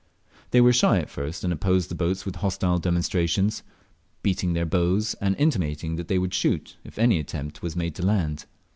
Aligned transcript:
They 0.49 0.61
were 0.61 0.73
shy 0.73 0.97
at 0.97 1.11
first, 1.11 1.43
and 1.43 1.53
opposed 1.53 1.87
the 1.87 1.93
boats 1.93 2.25
with 2.25 2.37
hostile 2.37 2.79
demonstrations, 2.79 3.61
beading 4.23 4.53
their 4.53 4.65
bows, 4.65 5.13
and 5.21 5.35
intimating 5.37 5.95
that 5.97 6.07
they 6.07 6.17
would 6.17 6.33
shoot 6.33 6.75
if 6.83 6.97
an 6.97 7.11
attempt 7.11 7.61
was 7.61 7.75
made 7.75 7.93
to 7.93 8.05
land. 8.07 8.45